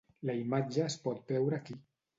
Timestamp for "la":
0.29-0.35